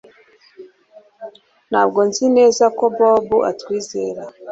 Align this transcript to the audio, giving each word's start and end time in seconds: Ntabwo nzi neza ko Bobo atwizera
Ntabwo 1.69 1.99
nzi 2.07 2.25
neza 2.37 2.65
ko 2.77 2.85
Bobo 2.97 3.37
atwizera 3.51 4.23